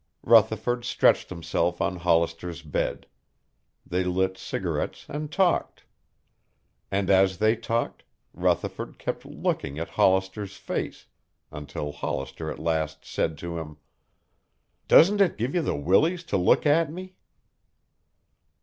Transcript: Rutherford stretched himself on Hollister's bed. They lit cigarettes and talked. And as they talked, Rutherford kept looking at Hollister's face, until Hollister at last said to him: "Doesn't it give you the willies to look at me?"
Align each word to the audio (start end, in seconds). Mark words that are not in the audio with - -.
Rutherford 0.23 0.83
stretched 0.83 1.29
himself 1.29 1.79
on 1.79 1.97
Hollister's 1.97 2.63
bed. 2.63 3.05
They 3.85 4.03
lit 4.03 4.35
cigarettes 4.35 5.05
and 5.07 5.31
talked. 5.31 5.83
And 6.89 7.11
as 7.11 7.37
they 7.37 7.55
talked, 7.55 8.03
Rutherford 8.33 8.97
kept 8.97 9.27
looking 9.27 9.77
at 9.77 9.89
Hollister's 9.89 10.57
face, 10.57 11.05
until 11.51 11.91
Hollister 11.91 12.49
at 12.49 12.57
last 12.57 13.05
said 13.05 13.37
to 13.45 13.59
him: 13.59 13.77
"Doesn't 14.87 15.21
it 15.21 15.37
give 15.37 15.53
you 15.53 15.61
the 15.61 15.75
willies 15.77 16.23
to 16.23 16.35
look 16.37 16.65
at 16.65 16.91
me?" 16.91 17.13